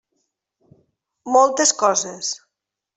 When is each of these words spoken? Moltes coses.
Moltes 1.37 1.77
coses. 1.85 2.35